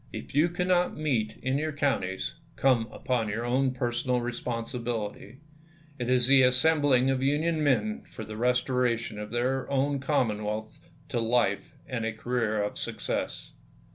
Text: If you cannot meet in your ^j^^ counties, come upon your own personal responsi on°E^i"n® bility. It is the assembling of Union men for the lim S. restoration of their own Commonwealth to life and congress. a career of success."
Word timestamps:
If 0.11 0.33
you 0.33 0.49
cannot 0.49 0.97
meet 0.97 1.37
in 1.43 1.59
your 1.59 1.71
^j^^ 1.71 1.77
counties, 1.77 2.33
come 2.55 2.87
upon 2.91 3.29
your 3.29 3.45
own 3.45 3.69
personal 3.69 4.19
responsi 4.19 4.71
on°E^i"n® 4.73 4.83
bility. 4.83 5.37
It 5.99 6.09
is 6.09 6.25
the 6.25 6.41
assembling 6.41 7.11
of 7.11 7.21
Union 7.21 7.63
men 7.63 8.05
for 8.09 8.23
the 8.25 8.31
lim 8.33 8.37
S. 8.45 8.47
restoration 8.47 9.19
of 9.19 9.29
their 9.29 9.69
own 9.69 9.99
Commonwealth 9.99 10.79
to 11.09 11.19
life 11.19 11.75
and 11.85 12.03
congress. 12.03 12.15
a 12.15 12.17
career 12.19 12.63
of 12.63 12.79
success." 12.79 13.53